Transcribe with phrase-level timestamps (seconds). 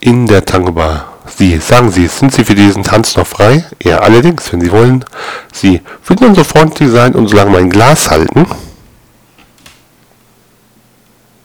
[0.00, 1.12] in der Tangobar.
[1.26, 3.64] Sie, sagen Sie, sind Sie für diesen Tanz noch frei?
[3.82, 5.04] Ja, allerdings, wenn Sie wollen.
[5.52, 8.46] Sie würden dann so freundlich sein und solange mein Glas halten.